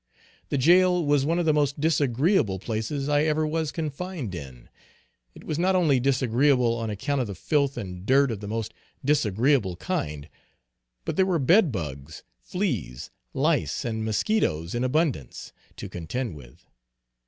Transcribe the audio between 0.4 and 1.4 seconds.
The jail was one